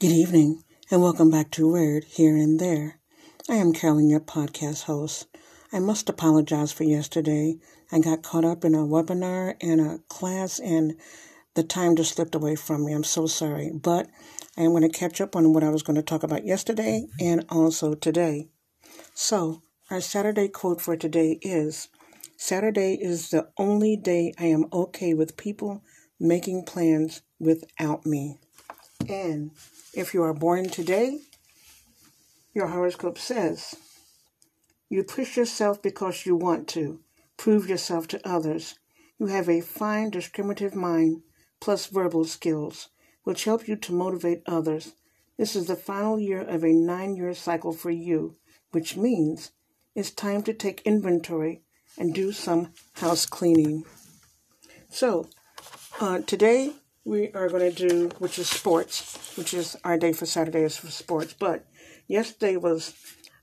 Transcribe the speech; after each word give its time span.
Good 0.00 0.12
evening, 0.12 0.64
and 0.90 1.02
welcome 1.02 1.28
back 1.28 1.50
to 1.50 1.70
Word 1.70 2.04
Here 2.04 2.34
and 2.34 2.58
There. 2.58 2.98
I 3.50 3.56
am 3.56 3.74
Carolyn, 3.74 4.08
your 4.08 4.18
podcast 4.18 4.84
host. 4.84 5.26
I 5.74 5.78
must 5.78 6.08
apologize 6.08 6.72
for 6.72 6.84
yesterday. 6.84 7.58
I 7.92 7.98
got 7.98 8.22
caught 8.22 8.46
up 8.46 8.64
in 8.64 8.74
a 8.74 8.78
webinar 8.78 9.56
and 9.60 9.78
a 9.78 9.98
class, 10.08 10.58
and 10.58 10.94
the 11.52 11.62
time 11.62 11.96
just 11.96 12.14
slipped 12.14 12.34
away 12.34 12.56
from 12.56 12.86
me. 12.86 12.94
I'm 12.94 13.04
so 13.04 13.26
sorry, 13.26 13.72
but 13.74 14.08
I 14.56 14.62
am 14.62 14.70
going 14.70 14.90
to 14.90 14.98
catch 14.98 15.20
up 15.20 15.36
on 15.36 15.52
what 15.52 15.62
I 15.62 15.68
was 15.68 15.82
going 15.82 15.96
to 15.96 16.02
talk 16.02 16.22
about 16.22 16.46
yesterday 16.46 17.04
and 17.20 17.44
also 17.50 17.92
today. 17.92 18.48
So, 19.12 19.60
our 19.90 20.00
Saturday 20.00 20.48
quote 20.48 20.80
for 20.80 20.96
today 20.96 21.38
is 21.42 21.90
Saturday 22.38 22.94
is 22.94 23.28
the 23.28 23.50
only 23.58 23.98
day 23.98 24.32
I 24.38 24.46
am 24.46 24.64
okay 24.72 25.12
with 25.12 25.36
people 25.36 25.84
making 26.18 26.64
plans 26.64 27.20
without 27.38 28.06
me. 28.06 28.38
And 29.10 29.50
if 29.92 30.14
you 30.14 30.22
are 30.22 30.32
born 30.32 30.68
today, 30.68 31.18
your 32.54 32.68
horoscope 32.68 33.18
says 33.18 33.74
you 34.88 35.02
push 35.02 35.36
yourself 35.36 35.82
because 35.82 36.24
you 36.26 36.36
want 36.36 36.68
to, 36.68 37.00
prove 37.36 37.68
yourself 37.68 38.06
to 38.08 38.28
others. 38.28 38.78
You 39.18 39.26
have 39.26 39.48
a 39.48 39.62
fine 39.62 40.10
discriminative 40.10 40.76
mind 40.76 41.22
plus 41.60 41.86
verbal 41.86 42.24
skills, 42.24 42.90
which 43.24 43.44
help 43.44 43.66
you 43.66 43.74
to 43.74 43.92
motivate 43.92 44.42
others. 44.46 44.92
This 45.36 45.56
is 45.56 45.66
the 45.66 45.74
final 45.74 46.20
year 46.20 46.42
of 46.42 46.62
a 46.62 46.72
nine 46.72 47.16
year 47.16 47.34
cycle 47.34 47.72
for 47.72 47.90
you, 47.90 48.36
which 48.70 48.96
means 48.96 49.50
it's 49.96 50.12
time 50.12 50.44
to 50.44 50.54
take 50.54 50.82
inventory 50.82 51.62
and 51.98 52.14
do 52.14 52.30
some 52.30 52.74
house 52.94 53.26
cleaning. 53.26 53.84
So, 54.88 55.28
uh, 56.00 56.20
today 56.20 56.74
we 57.10 57.28
are 57.32 57.48
going 57.48 57.74
to 57.74 57.88
do, 57.88 58.08
which 58.20 58.38
is 58.38 58.48
sports, 58.48 59.36
which 59.36 59.52
is 59.52 59.76
our 59.82 59.98
day 59.98 60.12
for 60.12 60.26
Saturday 60.26 60.62
is 60.62 60.76
for 60.76 60.92
sports. 60.92 61.34
But 61.36 61.66
yesterday 62.06 62.56
was 62.56 62.94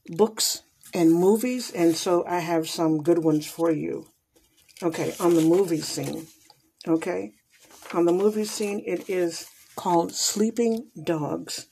books 0.08 0.64
and 0.94 1.14
movies, 1.14 1.69
and 1.72 1.94
so 1.94 2.25
I 2.25 2.39
have 2.39 2.69
some 2.69 3.03
good 3.03 3.19
ones 3.19 3.45
for 3.45 3.69
you. 3.69 4.08
Okay, 4.81 5.14
on 5.19 5.36
the 5.36 5.42
movie 5.42 5.81
scene. 5.81 6.27
Okay, 6.88 7.33
on 7.94 8.05
the 8.05 8.14
movie 8.14 8.45
scene, 8.45 8.81
it 8.86 9.09
is 9.09 9.50
called 9.75 10.14
Sleeping 10.14 10.89
Dogs. 11.03 11.67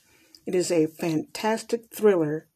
It 0.45 0.53
is 0.53 0.71
a 0.71 0.87
fantastic 0.87 1.95
thriller 1.95 2.49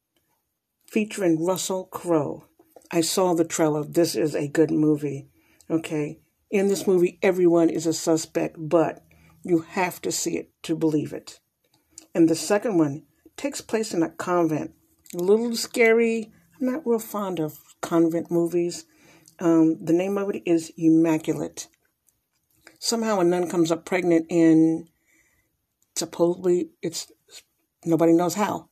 featuring 0.86 1.46
Russell 1.46 1.86
Crowe. 1.86 2.44
I 2.92 3.00
saw 3.00 3.34
the 3.34 3.46
trailer. 3.46 3.86
This 3.86 4.16
is 4.16 4.36
a 4.36 4.50
good 4.50 4.70
movie. 4.70 5.30
Okay, 5.70 6.20
in 6.52 6.68
this 6.68 6.86
movie, 6.86 7.20
everyone 7.22 7.70
is 7.70 7.86
a 7.86 7.94
suspect, 7.94 8.58
but 8.58 9.06
you 9.44 9.60
have 9.60 10.02
to 10.02 10.12
see 10.12 10.38
it 10.38 10.52
to 10.64 10.76
believe 10.76 11.14
it. 11.14 11.40
And 12.14 12.28
the 12.28 12.36
second 12.36 12.78
one 12.78 13.04
takes 13.38 13.62
place 13.62 13.94
in 13.94 14.04
a 14.04 14.10
convent. 14.10 14.74
A 15.14 15.18
little 15.18 15.56
scary. 15.56 16.32
I'm 16.60 16.72
not 16.72 16.86
real 16.86 17.00
fond 17.00 17.40
of 17.40 17.58
convent 17.82 18.30
movies. 18.30 18.86
Um, 19.40 19.84
the 19.84 19.94
name 19.94 20.18
of 20.18 20.30
it 20.30 20.44
is 20.46 20.72
Immaculate. 20.78 21.68
Somehow 22.80 23.20
a 23.20 23.24
nun 23.24 23.50
comes 23.50 23.72
up 23.72 23.86
pregnant 23.86 24.30
and 24.30 24.90
supposedly 25.96 26.70
it's 26.82 27.12
nobody 27.86 28.14
knows 28.14 28.36
how. 28.36 28.70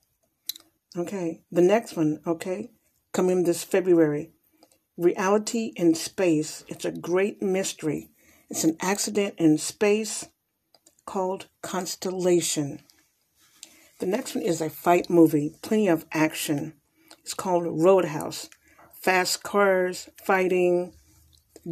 Okay. 0.96 1.42
The 1.52 1.62
next 1.62 1.96
one, 1.96 2.20
okay, 2.26 2.72
coming 3.14 3.44
this 3.44 3.64
February. 3.64 4.32
Reality 4.98 5.74
in 5.76 5.94
Space. 5.94 6.64
It's 6.68 6.86
a 6.86 6.92
great 6.92 7.42
mystery. 7.42 8.10
It's 8.50 8.64
an 8.64 8.78
accident 8.82 9.36
in 9.38 9.58
space 9.58 10.28
called 11.08 11.48
Constellation. 11.64 12.82
The 13.98 14.06
next 14.06 14.36
one 14.36 14.44
is 14.44 14.62
a 14.62 14.70
fight 14.70 15.10
movie, 15.10 15.56
plenty 15.64 15.88
of 15.88 16.06
action. 16.12 16.74
It's 17.24 17.34
called 17.34 17.64
Roadhouse. 17.66 18.50
Fast 19.02 19.42
cars, 19.42 20.10
fighting. 20.24 20.94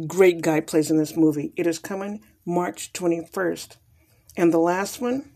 Great 0.08 0.40
guy 0.40 0.60
plays 0.60 0.90
in 0.90 0.96
this 0.96 1.16
movie. 1.16 1.52
It 1.54 1.68
is 1.68 1.78
coming 1.78 2.24
March 2.44 2.92
21st. 2.92 3.76
And 4.36 4.52
the 4.52 4.58
last 4.58 5.00
one 5.00 5.30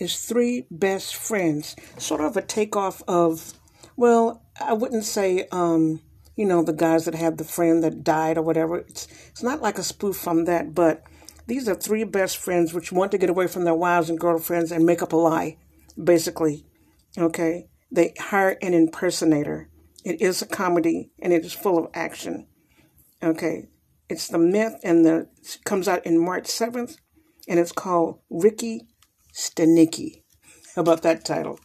is 0.00 0.18
Three 0.18 0.66
Best 0.70 1.14
Friends, 1.14 1.76
sort 1.98 2.20
of 2.20 2.36
a 2.36 2.42
takeoff 2.42 3.02
of, 3.06 3.52
well, 3.96 4.42
I 4.60 4.72
wouldn't 4.72 5.04
say, 5.04 5.46
um, 5.52 6.00
you 6.36 6.44
know, 6.44 6.62
the 6.62 6.72
guys 6.72 7.04
that 7.04 7.14
have 7.14 7.36
the 7.36 7.44
friend 7.44 7.84
that 7.84 8.02
died 8.02 8.38
or 8.38 8.42
whatever. 8.42 8.78
It's, 8.78 9.06
it's 9.30 9.42
not 9.42 9.62
like 9.62 9.78
a 9.78 9.82
spoof 9.82 10.16
from 10.16 10.46
that, 10.46 10.74
but 10.74 11.04
these 11.46 11.68
are 11.68 11.74
three 11.74 12.04
best 12.04 12.38
friends 12.38 12.72
which 12.72 12.92
want 12.92 13.10
to 13.12 13.18
get 13.18 13.30
away 13.30 13.46
from 13.46 13.64
their 13.64 13.74
wives 13.74 14.08
and 14.08 14.18
girlfriends 14.18 14.72
and 14.72 14.84
make 14.84 15.02
up 15.02 15.12
a 15.12 15.16
lie, 15.16 15.58
basically. 16.02 16.66
Okay? 17.18 17.68
They 17.90 18.14
hire 18.18 18.56
an 18.62 18.74
impersonator. 18.74 19.68
It 20.04 20.20
is 20.20 20.42
a 20.42 20.46
comedy 20.46 21.10
and 21.20 21.32
it 21.32 21.44
is 21.44 21.52
full 21.52 21.78
of 21.78 21.90
action. 21.94 22.46
Okay? 23.22 23.68
It's 24.08 24.28
the 24.28 24.38
myth 24.38 24.74
and 24.82 25.04
the 25.04 25.28
it 25.40 25.58
comes 25.64 25.88
out 25.88 26.04
in 26.06 26.22
March 26.22 26.44
7th 26.44 26.96
and 27.48 27.58
it's 27.58 27.72
called 27.72 28.20
Ricky 28.30 28.88
Stanicky. 29.34 30.22
How 30.74 30.82
about 30.82 31.02
that 31.02 31.24
title? 31.24 31.58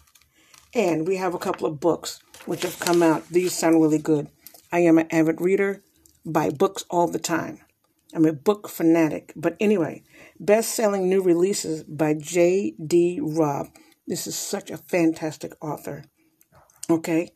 And 0.74 1.08
we 1.08 1.18
have 1.18 1.34
a 1.34 1.40
couple 1.40 1.68
of 1.68 1.80
books 1.80 2.20
which 2.46 2.64
have 2.64 2.80
come 2.80 3.02
out. 3.02 3.28
These 3.30 3.54
sound 3.54 3.82
really 3.82 3.98
good. 3.98 4.30
I 4.72 4.80
am 4.80 4.98
an 4.98 5.08
avid 5.12 5.40
reader, 5.40 5.84
buy 6.26 6.50
books 6.50 6.84
all 6.90 7.08
the 7.08 7.20
time. 7.20 7.60
I'm 8.18 8.26
a 8.26 8.34
book 8.34 8.68
fanatic. 8.68 9.32
But 9.36 9.56
anyway, 9.60 10.02
best 10.40 10.74
selling 10.74 11.08
new 11.08 11.22
releases 11.22 11.84
by 11.84 12.16
J.D. 12.16 13.20
Robb. 13.22 13.68
This 14.08 14.26
is 14.26 14.36
such 14.36 14.72
a 14.72 14.78
fantastic 14.78 15.54
author. 15.62 16.04
Okay. 16.90 17.30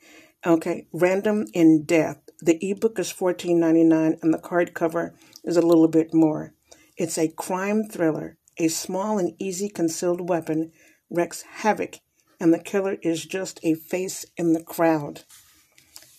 Okay. 0.43 0.87
Random 0.91 1.45
in 1.53 1.83
Death. 1.83 2.17
The 2.39 2.57
ebook 2.67 2.97
is 2.97 3.13
$14.99 3.13 4.23
and 4.23 4.33
the 4.33 4.39
card 4.39 4.73
cover 4.73 5.13
is 5.43 5.55
a 5.55 5.61
little 5.61 5.87
bit 5.87 6.15
more. 6.15 6.55
It's 6.97 7.19
a 7.19 7.27
crime 7.27 7.83
thriller. 7.83 8.39
A 8.57 8.67
small 8.67 9.19
and 9.19 9.35
easy 9.37 9.69
concealed 9.69 10.29
weapon 10.29 10.71
wreaks 11.11 11.43
havoc, 11.43 11.97
and 12.39 12.51
the 12.51 12.59
killer 12.59 12.97
is 13.03 13.23
just 13.23 13.59
a 13.61 13.75
face 13.75 14.25
in 14.35 14.53
the 14.53 14.63
crowd. 14.63 15.25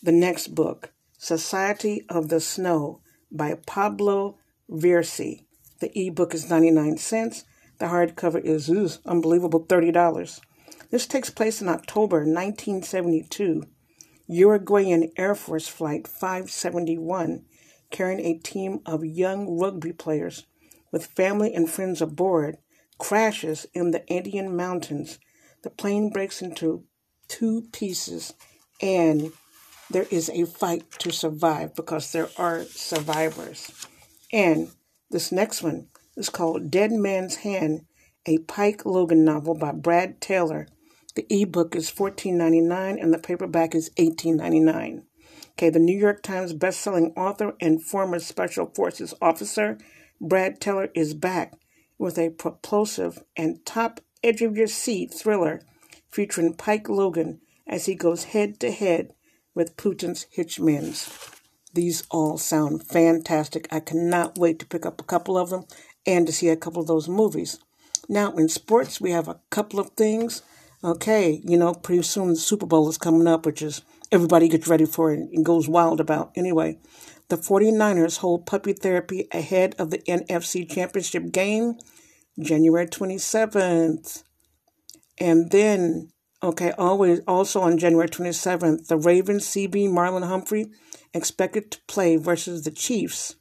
The 0.04 0.12
next 0.12 0.54
book, 0.54 0.92
Society 1.18 2.04
of 2.08 2.28
the 2.28 2.40
Snow 2.40 3.00
by 3.32 3.54
Pablo 3.66 4.38
Vierci. 4.72 5.44
The 5.80 5.90
ebook 5.98 6.34
is 6.34 6.48
99 6.48 6.96
cents. 6.96 7.44
The 7.78 7.86
hardcover 7.86 8.42
is 8.42 8.68
ooh, 8.68 8.88
unbelievable 9.04 9.64
$30. 9.64 10.40
This 10.90 11.06
takes 11.06 11.30
place 11.30 11.60
in 11.60 11.68
October 11.68 12.18
1972. 12.18 13.64
Uruguayan 14.28 15.10
Air 15.16 15.34
Force 15.34 15.68
Flight 15.68 16.06
571, 16.06 17.44
carrying 17.90 18.20
a 18.20 18.38
team 18.38 18.80
of 18.86 19.04
young 19.04 19.58
rugby 19.58 19.92
players 19.92 20.46
with 20.90 21.06
family 21.06 21.52
and 21.54 21.68
friends 21.68 22.00
aboard, 22.00 22.58
crashes 22.98 23.66
in 23.74 23.90
the 23.90 24.10
Andean 24.12 24.54
Mountains. 24.54 25.18
The 25.62 25.70
plane 25.70 26.10
breaks 26.10 26.40
into 26.40 26.84
two 27.28 27.68
pieces, 27.72 28.34
and 28.80 29.32
there 29.90 30.06
is 30.10 30.30
a 30.30 30.44
fight 30.44 30.90
to 31.00 31.10
survive 31.10 31.74
because 31.74 32.12
there 32.12 32.28
are 32.36 32.64
survivors. 32.64 33.70
And 34.32 34.70
this 35.10 35.31
next 35.31 35.62
one 35.62 35.88
is 36.16 36.31
called 36.31 36.70
Dead 36.70 36.91
Man's 36.91 37.37
Hand, 37.37 37.84
a 38.26 38.38
Pike 38.38 38.87
Logan 38.87 39.25
novel 39.25 39.54
by 39.54 39.72
Brad 39.72 40.20
Taylor. 40.20 40.66
The 41.15 41.26
ebook 41.28 41.76
is 41.76 41.91
$14.99 41.91 43.03
and 43.03 43.12
the 43.12 43.19
paperback 43.19 43.75
is 43.75 43.91
$18.99. 43.98 45.03
Okay, 45.50 45.69
the 45.69 45.78
New 45.78 45.97
York 45.97 46.22
Times 46.22 46.54
bestselling 46.54 47.12
author 47.16 47.54
and 47.60 47.82
former 47.82 48.19
Special 48.19 48.66
Forces 48.75 49.12
officer 49.20 49.76
Brad 50.20 50.60
Taylor 50.60 50.88
is 50.94 51.12
back 51.14 51.54
with 51.99 52.16
a 52.16 52.31
propulsive 52.31 53.22
and 53.37 53.64
top 53.66 54.00
edge 54.25 54.41
of 54.41 54.56
your 54.56 54.66
seat 54.66 55.12
thriller 55.12 55.61
featuring 56.11 56.55
Pike 56.55 56.88
Logan 56.88 57.40
as 57.67 57.87
he 57.87 57.94
goes 57.94 58.25
head 58.25 58.58
to 58.61 58.70
head 58.70 59.12
with 59.55 59.76
Putin's 59.76 60.26
hitchmens. 60.37 61.41
These 61.74 62.04
all 62.10 62.36
sound 62.38 62.86
fantastic. 62.86 63.66
I 63.70 63.80
cannot 63.80 64.38
wait 64.38 64.58
to 64.58 64.66
pick 64.66 64.84
up 64.84 65.00
a 65.00 65.04
couple 65.04 65.38
of 65.38 65.50
them 65.50 65.64
and 66.06 66.26
to 66.26 66.32
see 66.32 66.48
a 66.48 66.56
couple 66.56 66.82
of 66.82 66.88
those 66.88 67.08
movies. 67.08 67.58
Now, 68.08 68.32
in 68.32 68.48
sports, 68.48 69.00
we 69.00 69.12
have 69.12 69.28
a 69.28 69.40
couple 69.50 69.80
of 69.80 69.90
things. 69.90 70.42
Okay, 70.84 71.40
you 71.44 71.56
know, 71.56 71.72
pretty 71.74 72.02
soon 72.02 72.30
the 72.30 72.36
Super 72.36 72.66
Bowl 72.66 72.88
is 72.88 72.98
coming 72.98 73.26
up, 73.26 73.46
which 73.46 73.62
is 73.62 73.82
everybody 74.10 74.48
gets 74.48 74.69
ready 74.69 74.84
for 74.84 75.12
it 75.12 75.20
and 75.32 75.44
goes 75.44 75.69
wild 75.69 76.00
about. 76.00 76.32
Anyway, 76.34 76.78
the 77.28 77.36
49ers 77.36 78.18
hold 78.18 78.46
puppy 78.46 78.72
therapy 78.72 79.28
ahead 79.32 79.75
of 79.78 79.90
the 79.90 79.98
NFC 80.08 80.68
Championship 80.68 81.32
game, 81.32 81.78
January 82.38 82.86
27th. 82.86 84.25
And 85.18 85.50
then, 85.50 86.10
okay, 86.42 86.72
always 86.72 87.20
also 87.26 87.60
on 87.60 87.78
January 87.78 88.08
27th, 88.08 88.88
the 88.88 88.96
Ravens 88.96 89.46
CB 89.46 89.88
Marlon 89.88 90.26
Humphrey 90.26 90.70
expected 91.14 91.70
to 91.70 91.80
play 91.86 92.16
versus 92.16 92.64
the 92.64 92.70
Chiefs. 92.70 93.36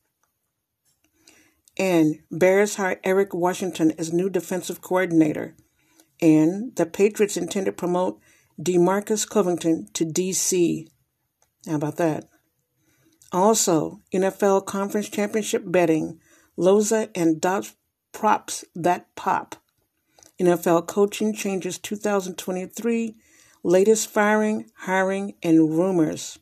And 1.78 2.20
Bears 2.30 2.76
hire 2.76 3.00
Eric 3.04 3.34
Washington 3.34 3.94
as 3.98 4.14
new 4.14 4.30
defensive 4.30 4.82
coordinator. 4.82 5.56
And 6.22 6.76
the 6.76 6.86
Patriots 6.86 7.38
intend 7.38 7.66
to 7.66 7.72
promote 7.72 8.20
Demarcus 8.62 9.28
Covington 9.28 9.88
to 9.94 10.06
DC. 10.06 10.88
How 11.68 11.76
about 11.76 11.98
that? 11.98 12.26
Also, 13.32 14.02
NFL 14.14 14.66
Conference 14.66 15.10
Championship 15.10 15.64
betting, 15.66 16.20
Loza 16.58 17.10
and 17.16 17.40
Dots 17.40 17.76
props 18.12 18.66
that 18.76 19.08
pop. 19.16 19.56
NFL 20.42 20.88
coaching 20.88 21.34
changes 21.34 21.78
2023, 21.78 23.16
latest 23.64 24.10
firing, 24.10 24.72
hiring, 24.80 25.36
and 25.44 25.78
rumors. 25.78 26.40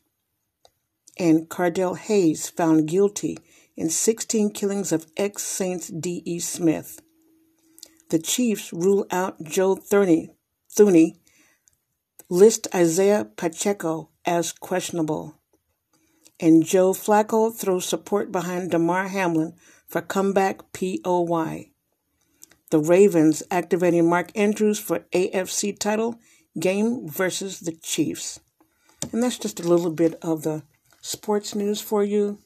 And 1.18 1.48
Cardell 1.48 1.94
Hayes 1.94 2.48
found 2.48 2.88
guilty 2.88 3.38
in 3.76 3.90
16 3.90 4.50
killings 4.52 4.92
of 4.92 5.06
ex 5.16 5.42
Saints 5.42 5.88
D.E. 5.88 6.38
Smith. 6.38 7.00
The 8.08 8.18
Chiefs 8.18 8.72
rule 8.72 9.06
out 9.10 9.42
Joe 9.42 9.76
Thuney, 9.76 10.30
Thuney 10.74 11.16
list 12.28 12.68
Isaiah 12.74 13.28
Pacheco 13.36 14.10
as 14.24 14.52
questionable 14.52 15.40
and 16.40 16.64
Joe 16.64 16.92
Flacco 16.92 17.54
throws 17.54 17.84
support 17.84 18.32
behind 18.32 18.70
Damar 18.70 19.08
Hamlin 19.08 19.54
for 19.86 20.00
comeback 20.00 20.72
POY. 20.72 21.70
The 22.70 22.78
Ravens 22.78 23.42
activating 23.50 24.08
Mark 24.08 24.30
Andrews 24.36 24.78
for 24.78 25.00
AFC 25.12 25.76
title 25.76 26.20
game 26.58 27.08
versus 27.08 27.58
the 27.58 27.72
Chiefs. 27.72 28.38
And 29.12 29.22
that's 29.22 29.38
just 29.38 29.58
a 29.58 29.68
little 29.68 29.90
bit 29.90 30.14
of 30.22 30.42
the 30.42 30.62
sports 31.00 31.56
news 31.56 31.80
for 31.80 32.04
you. 32.04 32.38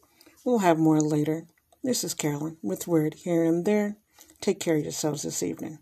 We'll 0.43 0.61
have 0.61 0.79
more 0.79 1.01
later. 1.01 1.47
This 1.83 2.05
is 2.05 2.15
Carolyn 2.15 2.57
with 2.63 2.89
Word 2.89 3.15
here 3.25 3.45
and 3.45 3.67
there. 3.67 3.99
Take 4.41 4.61
care 4.61 4.77
of 4.77 4.83
yourselves 4.83 5.23
this 5.23 5.43
evening. 5.43 5.81